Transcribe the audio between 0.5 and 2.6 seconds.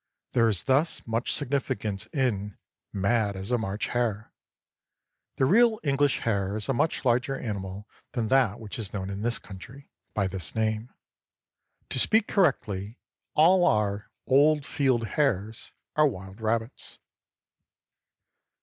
thus much significance in